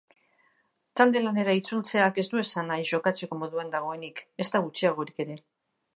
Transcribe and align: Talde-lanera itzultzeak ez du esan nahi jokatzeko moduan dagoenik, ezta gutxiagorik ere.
Talde-lanera 1.01 1.53
itzultzeak 1.59 2.17
ez 2.23 2.25
du 2.33 2.41
esan 2.43 2.71
nahi 2.71 2.87
jokatzeko 2.93 3.41
moduan 3.43 3.69
dagoenik, 3.77 4.27
ezta 4.47 4.67
gutxiagorik 4.69 5.27
ere. 5.27 5.41